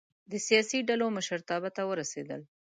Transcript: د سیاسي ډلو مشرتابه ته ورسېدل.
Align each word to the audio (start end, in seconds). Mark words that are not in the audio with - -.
د 0.31 0.33
سیاسي 0.47 0.79
ډلو 0.89 1.07
مشرتابه 1.17 1.69
ته 1.75 1.81
ورسېدل. 1.89 2.41